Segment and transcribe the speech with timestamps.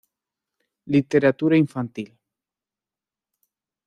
[0.95, 2.09] Literatura infantil